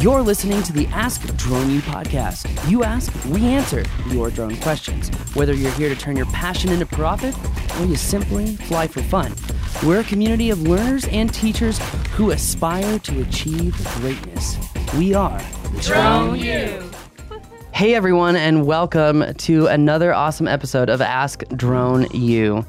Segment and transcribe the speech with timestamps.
[0.00, 2.70] You're listening to the Ask Drone U podcast.
[2.70, 5.08] You ask, we answer your drone questions.
[5.34, 7.34] Whether you're here to turn your passion into profit
[7.80, 9.34] or you simply fly for fun,
[9.84, 11.80] we're a community of learners and teachers
[12.12, 14.56] who aspire to achieve greatness.
[14.96, 15.42] We are
[15.80, 16.90] Drone U.
[17.72, 22.64] Hey everyone, and welcome to another awesome episode of Ask Drone U.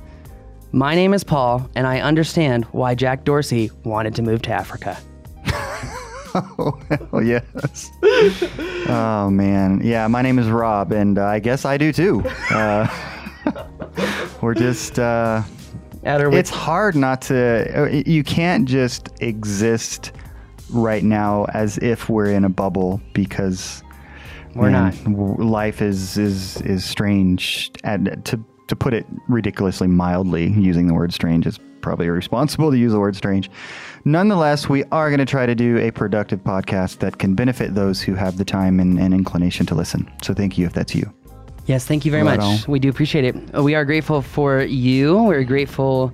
[0.71, 4.97] My name is Paul, and I understand why Jack Dorsey wanted to move to Africa.
[6.59, 7.91] Oh, hell yes.
[8.87, 9.81] oh, man.
[9.83, 12.23] Yeah, my name is Rob, and uh, I guess I do too.
[12.51, 12.87] Uh,
[14.41, 15.41] we're just, uh,
[16.03, 20.11] At our it's hard not to, uh, you can't just exist
[20.69, 23.83] right now as if we're in a bubble because
[24.55, 27.71] We're man, w- life is, is, is strange.
[27.83, 32.77] And to, to put it ridiculously mildly, using the word strange is probably irresponsible to
[32.77, 33.49] use the word strange.
[34.05, 38.01] Nonetheless, we are going to try to do a productive podcast that can benefit those
[38.01, 40.09] who have the time and, and inclination to listen.
[40.23, 41.11] So thank you if that's you.
[41.65, 42.63] Yes, thank you very Right much.
[42.65, 42.71] on.
[42.71, 43.35] We do appreciate it.
[43.55, 45.21] Uh, We are grateful for you.
[45.23, 46.11] We're grateful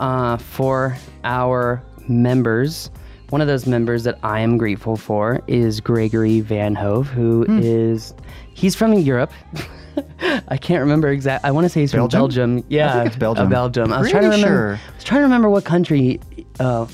[0.00, 2.90] uh, for our members.
[3.30, 7.60] One of those members that I am grateful for is Gregory Van Hove, who Hmm.
[7.62, 8.14] is
[8.54, 9.32] he's from Europe.
[10.48, 11.44] I can't remember exact.
[11.44, 12.10] I want to say he's Belgium?
[12.10, 12.64] from Belgium.
[12.68, 13.46] Yeah, think it's Belgium.
[13.46, 13.92] uh, Belgium.
[13.92, 14.46] I was trying to remember.
[14.46, 14.74] sure.
[14.74, 16.20] I was trying to remember what country.
[16.60, 16.86] Uh,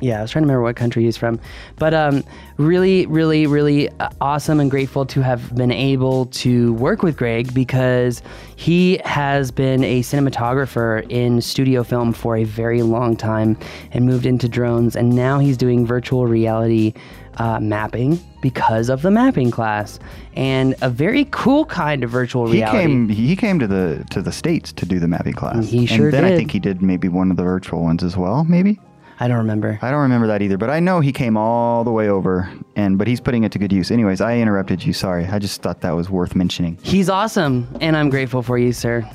[0.00, 1.38] yeah, I was trying to remember what country he's from.
[1.76, 2.24] But um,
[2.56, 7.54] really, really, really uh, awesome and grateful to have been able to work with Greg
[7.54, 8.20] because
[8.56, 13.56] he has been a cinematographer in studio film for a very long time
[13.92, 14.96] and moved into drones.
[14.96, 16.94] And now he's doing virtual reality
[17.38, 19.98] uh, mapping because of the mapping class
[20.34, 22.78] and a very cool kind of virtual He reality.
[22.78, 23.08] came.
[23.08, 25.68] He came to the to the states to do the mapping class.
[25.68, 28.16] He sure and then I think he did maybe one of the virtual ones as
[28.16, 28.44] well.
[28.44, 28.78] Maybe
[29.20, 29.78] I don't remember.
[29.82, 30.58] I don't remember that either.
[30.58, 33.58] But I know he came all the way over, and but he's putting it to
[33.58, 33.90] good use.
[33.90, 34.92] Anyways, I interrupted you.
[34.92, 35.26] Sorry.
[35.26, 36.76] I just thought that was worth mentioning.
[36.82, 39.08] He's awesome, and I'm grateful for you, sir.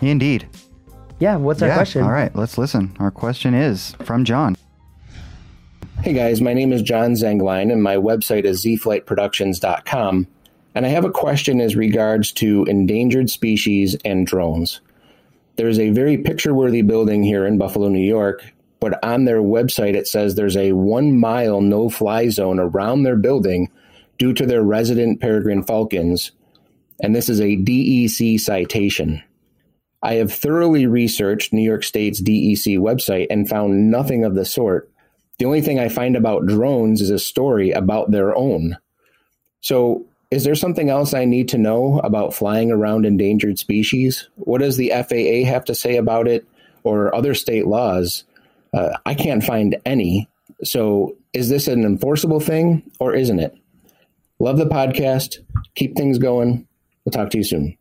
[0.00, 0.48] Indeed.
[1.20, 1.76] Yeah, what's our yeah.
[1.76, 2.02] question?
[2.02, 2.34] All right.
[2.34, 2.96] Let's listen.
[2.98, 4.56] Our question is from John.
[6.00, 10.28] Hey guys, my name is John Zengline and my website is zflightproductions.com.
[10.74, 14.80] And I have a question as regards to endangered species and drones.
[15.56, 18.44] There's a very picture worthy building here in Buffalo, New York,
[18.78, 23.16] but on their website it says there's a one mile no fly zone around their
[23.16, 23.68] building
[24.18, 26.30] due to their resident peregrine falcons.
[27.02, 29.20] And this is a DEC citation.
[30.00, 34.88] I have thoroughly researched New York State's DEC website and found nothing of the sort.
[35.38, 38.76] The only thing I find about drones is a story about their own.
[39.60, 44.28] So, is there something else I need to know about flying around endangered species?
[44.34, 46.46] What does the FAA have to say about it
[46.82, 48.24] or other state laws?
[48.74, 50.28] Uh, I can't find any.
[50.64, 53.56] So, is this an enforceable thing or isn't it?
[54.40, 55.38] Love the podcast.
[55.74, 56.66] Keep things going.
[57.04, 57.78] We'll talk to you soon.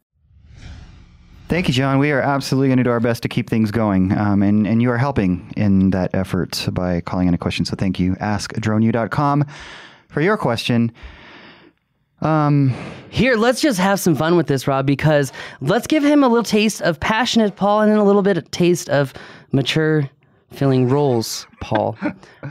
[1.48, 1.98] Thank you, John.
[1.98, 4.82] We are absolutely going to do our best to keep things going, um, and and
[4.82, 7.64] you are helping in that effort by calling in a question.
[7.64, 8.16] So thank you.
[8.16, 9.46] AskDroneU.com
[10.10, 10.92] for your question.
[12.22, 12.74] Um,
[13.10, 15.32] Here, let's just have some fun with this, Rob, because
[15.62, 18.50] let's give him a little taste of passionate Paul and then a little bit of
[18.52, 19.14] taste of
[19.54, 20.10] mature
[20.52, 21.98] filling roles, Paul.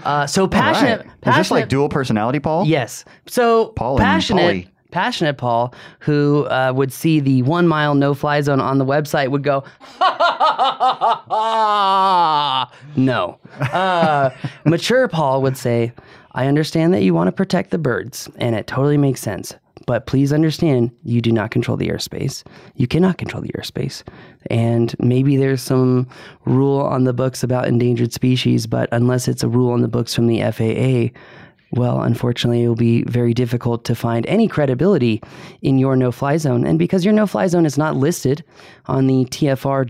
[0.04, 1.20] Uh, so passionate, right.
[1.20, 1.40] passionate.
[1.40, 2.66] Is this like dual personality, Paul?
[2.66, 3.04] Yes.
[3.26, 4.68] So Paul passionate.
[4.90, 9.30] Passionate Paul, who uh, would see the one mile no fly zone on the website,
[9.30, 9.64] would go,
[12.96, 13.38] no.
[13.60, 14.30] Uh,
[14.64, 15.92] mature Paul would say,
[16.32, 19.54] I understand that you want to protect the birds, and it totally makes sense.
[19.86, 22.42] But please understand, you do not control the airspace.
[22.74, 24.02] You cannot control the airspace.
[24.50, 26.08] And maybe there's some
[26.44, 30.12] rule on the books about endangered species, but unless it's a rule on the books
[30.12, 31.16] from the FAA,
[31.72, 35.20] well, unfortunately, it will be very difficult to find any credibility
[35.62, 36.64] in your no fly zone.
[36.64, 38.44] And because your no fly zone is not listed
[38.86, 39.84] on the tfr.faa.gov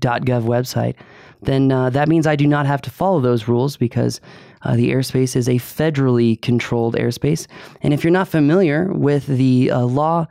[0.00, 0.94] website,
[1.42, 4.20] then uh, that means I do not have to follow those rules because
[4.62, 7.46] uh, the airspace is a federally controlled airspace.
[7.82, 10.26] And if you're not familiar with the uh, law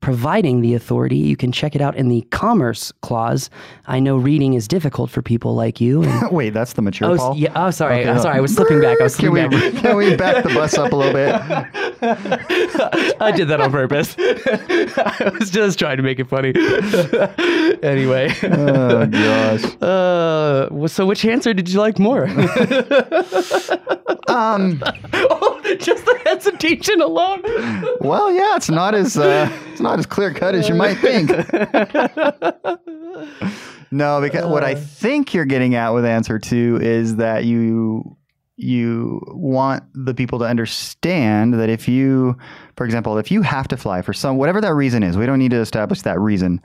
[0.00, 3.50] providing the authority, you can check it out in the Commerce Clause.
[3.86, 6.04] I know reading is difficult for people like you.
[6.30, 7.36] Wait, that's the mature Oh, Paul.
[7.36, 7.52] yeah.
[7.54, 8.00] Oh, sorry.
[8.00, 8.36] Okay, I'm hold sorry.
[8.38, 8.98] I was slipping back.
[9.00, 9.82] I was Can slipping we, back.
[9.82, 11.34] can we back the bus up a little bit?
[13.20, 14.14] I did that on purpose.
[14.18, 16.52] I was just trying to make it funny.
[17.82, 19.64] anyway, Oh gosh.
[19.82, 22.24] uh, so which answer did you like more?
[24.28, 24.82] Um.
[25.12, 27.42] oh, just the hesitation alone.
[28.00, 31.30] Well, yeah, it's not as uh, it's not as clear cut as you might think.
[33.90, 38.16] no, because what I think you're getting at with answer two is that you
[38.56, 42.36] you want the people to understand that if you,
[42.76, 45.38] for example, if you have to fly for some whatever that reason is, we don't
[45.38, 46.60] need to establish that reason.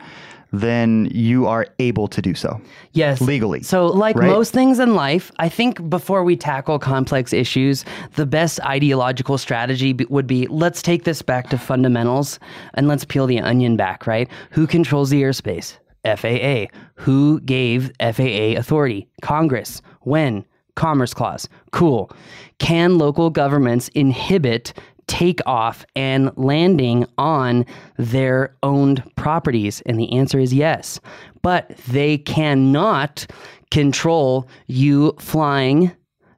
[0.59, 2.59] Then you are able to do so.
[2.93, 3.19] Yes.
[3.21, 4.29] Legally, So, like right?
[4.29, 7.83] most things in life, I think before we tackle complex issues,
[8.15, 12.39] the best ideological strategy b- would be let's take this back to fundamentals
[12.75, 14.29] and let's peel the onion back, right?
[14.51, 15.77] Who controls the airspace?
[16.05, 16.67] FAA.
[16.95, 19.07] Who gave FAA authority?
[19.21, 19.81] Congress.
[20.01, 20.45] When?
[20.75, 21.49] Commerce Clause.
[21.71, 22.11] Cool.
[22.59, 24.73] Can local governments inhibit
[25.07, 27.65] takeoff and landing on
[27.97, 29.81] their owned properties?
[29.85, 30.99] And the answer is yes.
[31.41, 33.27] But they cannot
[33.71, 35.91] control you flying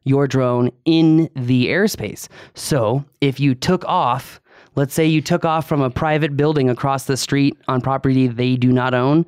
[0.03, 2.27] your drone in the airspace.
[2.55, 4.39] So if you took off,
[4.75, 8.55] let's say you took off from a private building across the street on property they
[8.55, 9.25] do not own.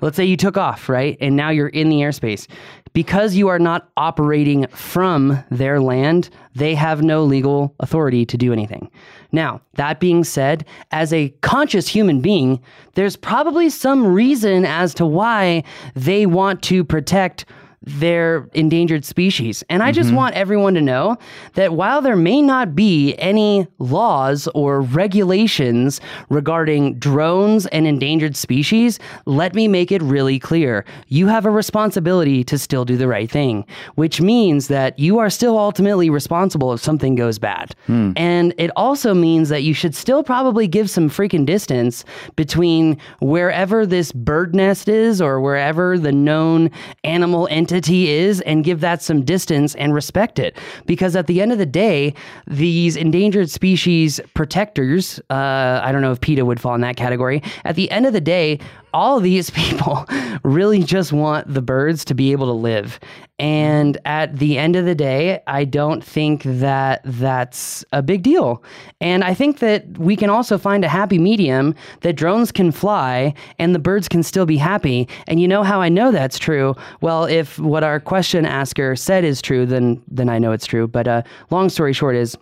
[0.00, 1.16] Let's say you took off, right?
[1.20, 2.48] And now you're in the airspace.
[2.96, 8.54] Because you are not operating from their land, they have no legal authority to do
[8.54, 8.90] anything.
[9.32, 12.58] Now, that being said, as a conscious human being,
[12.94, 15.62] there's probably some reason as to why
[15.94, 17.44] they want to protect
[17.86, 19.62] their endangered species.
[19.70, 20.16] And I just mm-hmm.
[20.16, 21.16] want everyone to know
[21.54, 28.98] that while there may not be any laws or regulations regarding drones and endangered species,
[29.24, 30.84] let me make it really clear.
[31.06, 35.30] You have a responsibility to still do the right thing, which means that you are
[35.30, 37.76] still ultimately responsible if something goes bad.
[37.86, 38.12] Hmm.
[38.16, 42.04] And it also means that you should still probably give some freaking distance
[42.34, 46.68] between wherever this bird nest is or wherever the known
[47.04, 50.56] animal entity is and give that some distance and respect it.
[50.86, 52.14] Because at the end of the day,
[52.46, 57.42] these endangered species protectors, uh, I don't know if PETA would fall in that category,
[57.64, 58.58] at the end of the day,
[58.96, 60.06] all these people
[60.42, 62.98] really just want the birds to be able to live.
[63.38, 68.64] And at the end of the day, I don't think that that's a big deal.
[69.02, 73.34] And I think that we can also find a happy medium that drones can fly
[73.58, 75.06] and the birds can still be happy.
[75.26, 76.74] And you know how I know that's true?
[77.02, 80.88] Well, if what our question asker said is true, then then I know it's true.
[80.88, 82.34] But uh, long story short is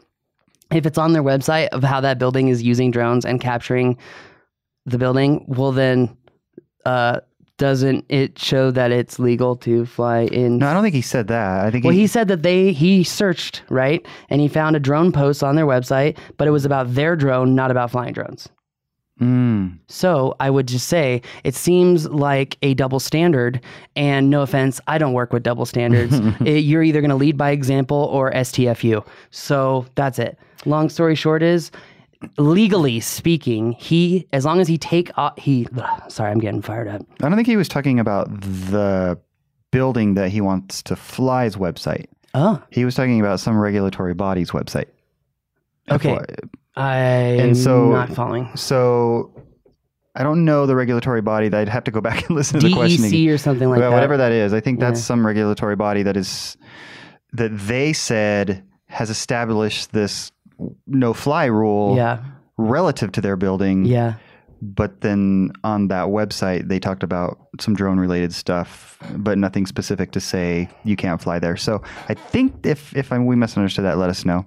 [0.70, 3.98] if it's on their website of how that building is using drones and capturing
[4.86, 6.16] the building, well then
[6.84, 7.20] uh,
[7.56, 10.58] doesn't it show that it's legal to fly in?
[10.58, 11.64] No, I don't think he said that.
[11.64, 14.80] I think Well, he, he said that they he searched right, and he found a
[14.80, 18.48] drone post on their website, but it was about their drone, not about flying drones.
[19.20, 19.78] Mm.
[19.86, 23.60] So I would just say it seems like a double standard.
[23.94, 26.18] And no offense, I don't work with double standards.
[26.44, 29.06] It- you're either going to lead by example or STFU.
[29.30, 30.36] So that's it.
[30.66, 31.70] Long story short is,
[32.38, 35.66] legally speaking, he as long as he take uh, he.
[36.08, 37.02] sorry, I'm getting fired up.
[37.22, 39.18] I don't think he was talking about the
[39.70, 42.06] building that he wants to fly's website.
[42.34, 44.86] Oh, He was talking about some regulatory body's website.
[45.90, 46.18] okay.
[46.76, 47.40] FYI.
[47.42, 48.48] I'm so- not following.
[48.56, 49.32] So
[50.16, 51.46] I don't know the regulatory body.
[51.52, 53.10] I'd have to go back and listen to the questioning.
[53.10, 53.94] DEC or something like well, that.
[53.96, 54.52] whatever that is.
[54.52, 55.04] I think that's Yeah.
[55.04, 56.56] some regulatory body that is
[57.32, 60.30] that they said has established this
[60.86, 62.22] no fly rule Yeah,
[62.56, 63.84] relative to their building.
[63.84, 64.14] yeah.
[64.62, 70.12] But then on that website, they talked about some drone related stuff, but nothing specific
[70.12, 71.56] to say you can't fly there.
[71.56, 74.46] So I think if, if I, we misunderstood that, let us know.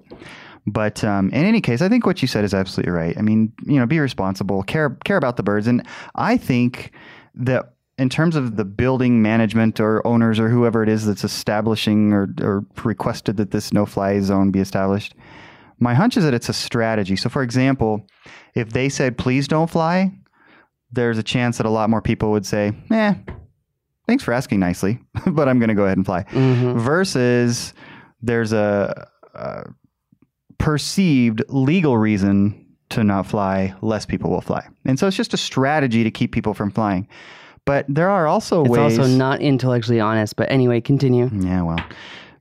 [0.65, 3.15] But um, in any case, I think what you said is absolutely right.
[3.15, 5.85] I mean, you know, be responsible, care care about the birds, and
[6.15, 6.91] I think
[7.35, 12.11] that in terms of the building management or owners or whoever it is that's establishing
[12.11, 15.13] or, or requested that this no fly zone be established,
[15.79, 17.15] my hunch is that it's a strategy.
[17.15, 18.05] So, for example,
[18.55, 20.11] if they said, please don't fly,
[20.91, 23.13] there's a chance that a lot more people would say, eh,
[24.07, 26.23] thanks for asking nicely, but I'm going to go ahead and fly.
[26.31, 26.79] Mhm.
[26.79, 27.73] Versus
[28.21, 29.65] there's a, a
[30.57, 34.65] perceived legal reason to not fly, less people will fly.
[34.85, 37.07] And so it's just a strategy to keep people from flying.
[37.65, 38.93] But there are also It's ways.
[38.93, 40.37] It's also not intellectually honest.
[40.37, 41.29] But anyway, continue.
[41.33, 41.85] Yeah, well,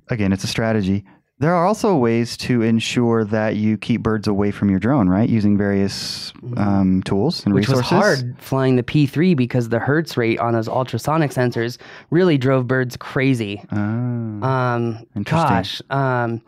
[0.09, 1.05] again, it's a strategy.
[1.39, 5.29] There are also ways to ensure that you keep birds away from your drone, right?
[5.29, 7.55] Using various um, tools and Mm-hmm.
[7.57, 7.93] Which resources.
[7.93, 11.77] was hard flying the P3 because the hertz rate on those ultrasonic sensors
[12.11, 13.63] really drove birds crazy.
[13.71, 14.75] Ah.
[14.77, 15.49] Um, Interesting.
[15.49, 16.41] gosh, um,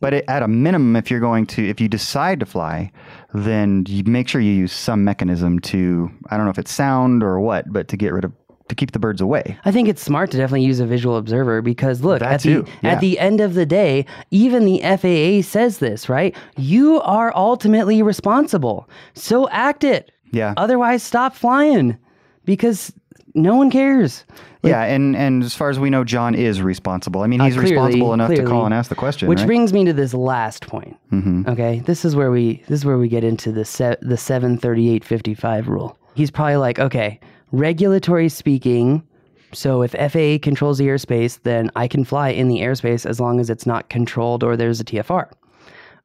[0.00, 2.92] But it, at a minimum, if you're going to, if you decide to fly,
[3.34, 7.24] then you make sure you use some mechanism to, I don't know if it's sound
[7.24, 8.32] or what, but to get rid of,
[8.68, 9.56] to keep the birds away.
[9.64, 12.62] I think it's smart to definitely use a visual observer because look That at too,
[12.62, 12.90] the yeah.
[12.92, 16.34] at the end of the day, even the FAA says this, right?
[16.56, 20.10] You are ultimately responsible, so act it.
[20.32, 20.54] Yeah.
[20.56, 21.96] Otherwise, stop flying
[22.44, 22.92] because
[23.34, 24.24] no one cares.
[24.62, 27.20] yeah, and and as far as we know, John is responsible.
[27.22, 29.28] I mean, he's Uh, clearly- responsible enough to call and ask the question.
[29.28, 29.46] Which right?
[29.46, 30.96] brings me to this last point.
[31.12, 31.48] Mm-hmm.
[31.48, 34.58] Okay, this is where we this is where we get into the se- the seven
[34.58, 35.96] thirty eight fifty five rule.
[36.14, 37.20] He's probably like, okay,
[37.52, 39.06] regulatory speaking.
[39.52, 43.40] So if FAA controls the airspace, then I can fly in the airspace as long
[43.40, 45.30] as it's not controlled or there's a TFR.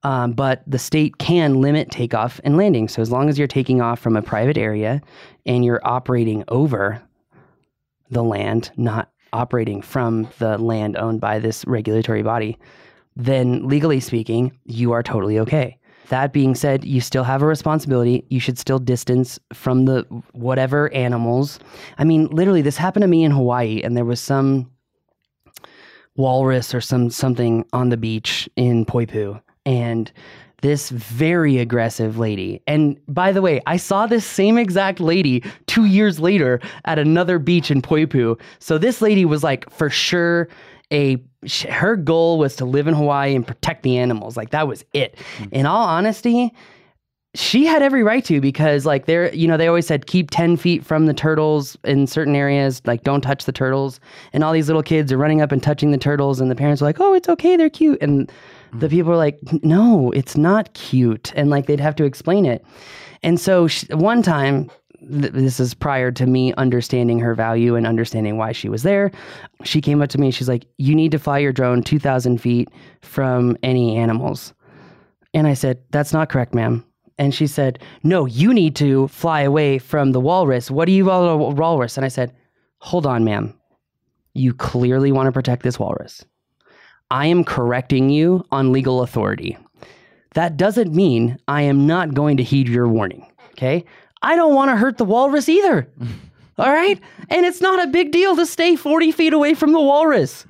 [0.03, 2.87] Um, but the state can limit takeoff and landing.
[2.87, 5.01] So as long as you're taking off from a private area
[5.45, 7.01] and you're operating over
[8.09, 12.57] the land, not operating from the land owned by this regulatory body,
[13.15, 15.77] then legally speaking, you are totally okay.
[16.11, 18.25] That being said, you still have a responsibility.
[18.27, 20.01] You should still distance from the
[20.33, 21.57] whatever animals.
[21.97, 24.69] I mean, literally, this happened to me in Hawaii, and there was some
[26.17, 30.11] walrus or some something on the beach in Poipu, and
[30.61, 32.61] this very aggressive lady.
[32.67, 37.39] And by the way, I saw this same exact lady two years later at another
[37.39, 38.37] beach in Poipu.
[38.59, 40.49] So this lady was like for sure
[40.91, 41.17] a
[41.69, 44.37] her goal was to live in Hawaii and protect the animals.
[44.37, 45.15] Like that was it.
[45.37, 45.49] Mm.
[45.51, 46.53] In all honesty,
[47.33, 50.57] she had every right to because like they're you know they always said keep 10
[50.57, 53.99] feet from the turtles in certain areas like don't touch the turtles.
[54.33, 56.81] And all these little kids are running up and touching the turtles and the parents
[56.81, 58.01] are like oh it's okay they're cute.
[58.01, 58.27] And
[58.73, 58.79] mm.
[58.79, 61.31] the people are like no it's not cute.
[61.35, 62.65] And like they'd have to explain it.
[63.23, 64.69] And so sh one time
[65.09, 69.11] th- this is prior to me understanding her value and understanding why she was there
[69.63, 72.39] she came up to me and she's like you need to fly your drone 2000
[72.39, 72.69] feet
[73.01, 74.53] from any animals
[75.33, 76.85] and I said, That's not correct, ma'am.
[77.17, 80.71] And she said, No, you need to fly away from the walrus.
[80.71, 81.97] What do you call a walrus?
[81.97, 82.33] And I said,
[82.79, 83.53] Hold on, ma'am.
[84.33, 86.25] You clearly want to protect this walrus.
[87.09, 89.57] I am correcting you on legal authority.
[90.33, 93.27] That doesn't mean I am not going to heed your warning.
[93.51, 93.83] Okay.
[94.21, 95.87] I don't want to hurt the walrus either.
[96.57, 96.99] All right.
[97.29, 100.45] And it's not a big deal to stay 40 feet away from the walrus.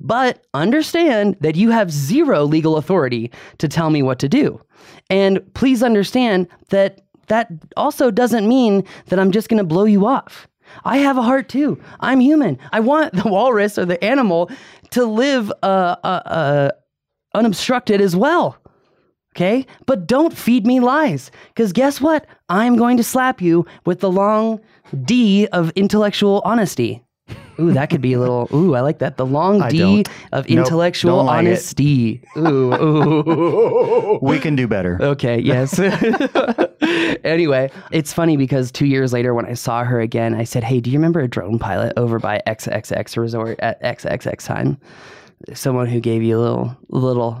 [0.00, 4.60] But understand that you have zero legal authority to tell me what to do.
[5.08, 10.06] And please understand that that also doesn't mean that I'm just going to blow you
[10.06, 10.46] off.
[10.84, 11.80] I have a heart too.
[12.00, 12.58] I'm human.
[12.72, 14.50] I want the walrus or the animal
[14.90, 16.70] to live uh, uh, uh,
[17.34, 18.58] unobstructed as well.
[19.36, 19.66] Okay?
[19.86, 21.30] But don't feed me lies.
[21.48, 22.26] Because guess what?
[22.48, 24.60] I'm going to slap you with the long
[25.04, 27.02] D of intellectual honesty.
[27.58, 28.48] Ooh, that could be a little.
[28.52, 29.16] Ooh, I like that.
[29.16, 30.08] The long I D don't.
[30.32, 31.48] of Nope, intellectual don't like it.
[31.48, 32.22] honesty.
[32.36, 34.18] Ooh, ooh.
[34.22, 34.98] we can do better.
[35.00, 35.78] Okay, yes.
[37.24, 40.80] anyway, it's funny because two years later, when I saw her again, I said, Hey,
[40.80, 44.78] do you remember a drone pilot over by XXX resort at XXX time?
[45.54, 47.40] Someone who gave you a little, little,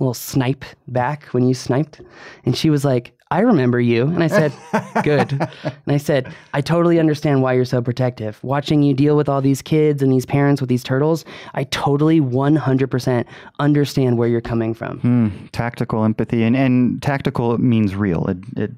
[0.00, 2.00] little snipe back when you sniped.
[2.44, 4.08] And she was like, I remember you.
[4.08, 4.52] And I said,
[5.04, 5.32] Good.
[5.32, 8.42] And I said, I totally understand why you're so protective.
[8.42, 12.20] Watching you deal with all these kids and these parents with these turtles, I totally
[12.20, 13.24] 100%
[13.60, 14.98] understand where you're coming from.
[15.00, 18.26] Hmm, tactical empathy, and and tactical means real.
[18.26, 18.72] It, it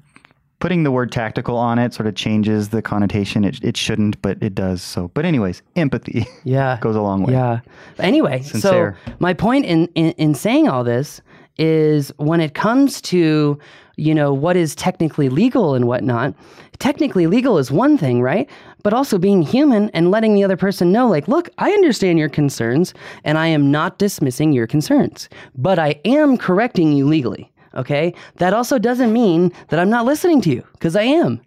[0.63, 3.43] putting the word tactical on it sort of changes the connotation.
[3.43, 4.81] It it shouldn't, but it does.
[4.81, 6.77] So, but anyways, empathy Yeah.
[6.79, 7.33] goes a long way.
[7.33, 7.59] Yeah.
[7.99, 8.95] Anyway, Sincere.
[9.03, 11.19] so my point in, in in saying all this
[11.57, 13.59] is when it comes to
[13.97, 16.33] you know what is technically legal and whatnot.
[16.79, 18.49] Technically legal is one thing, right?
[18.83, 22.29] But also being human and letting the other person know, like, look, I understand your
[22.29, 22.93] concerns,
[23.25, 27.52] and I am not dismissing your concerns, but I am correcting you legally.
[27.75, 28.13] Okay.
[28.35, 31.41] That also doesn't mean that I'm not listening to you because I am.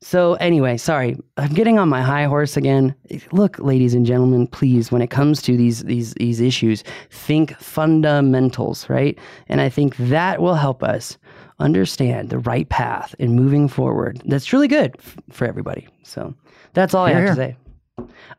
[0.00, 2.94] So anyway, sorry, I'm getting on my high horse again.
[3.32, 8.88] Look, ladies and gentlemen, please, when it comes to these these these issues, think fundamentals,
[8.88, 9.18] right?
[9.48, 11.18] And I think that will help us
[11.58, 14.22] understand the right path in moving forward.
[14.24, 15.88] That's truly good f- for everybody.
[16.04, 16.32] So
[16.74, 17.56] that's all I have to say.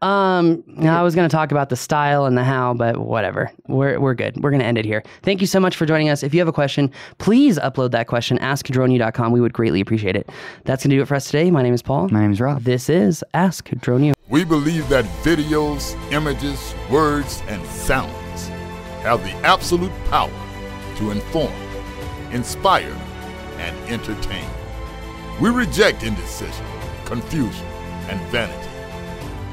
[0.01, 3.51] Um, I was going to talk about the style and the how, but whatever.
[3.67, 4.41] We're, we're good.
[4.41, 5.03] We're going to end it here.
[5.23, 6.23] Thank you so much for joining us.
[6.23, 8.39] If you have a question, please upload that question.
[8.39, 9.31] AskDroneu.com.
[9.31, 10.29] We would greatly appreciate it.
[10.65, 11.51] That's going to do it for us today.
[11.51, 12.09] My name is Paul.
[12.09, 12.63] My name is Rob.
[12.63, 14.13] This is Ask Drone U.
[14.29, 18.47] We believe that videos, images, words, and sounds
[18.99, 20.31] have the absolute power
[20.97, 21.53] to inform,
[22.31, 22.95] inspire,
[23.57, 24.47] and entertain.
[25.41, 26.65] We reject indecision,
[27.05, 27.65] confusion,
[28.09, 28.68] and vanity,